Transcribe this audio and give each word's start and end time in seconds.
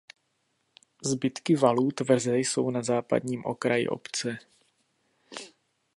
Zbytky 1.03 1.55
valů 1.55 1.91
tvrze 1.91 2.37
jsou 2.37 2.69
na 2.69 2.83
západním 2.83 3.45
okraji 3.45 3.87
obce. 3.87 4.37